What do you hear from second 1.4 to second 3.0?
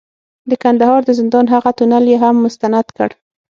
هغه تونل یې هم مستند